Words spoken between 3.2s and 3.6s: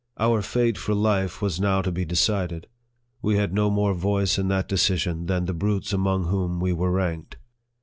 We had